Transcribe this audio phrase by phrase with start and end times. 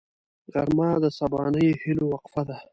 [0.53, 2.57] غرمه د سبانۍ هيلو وقفه ده